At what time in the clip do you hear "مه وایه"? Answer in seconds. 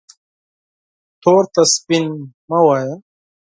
2.49-2.93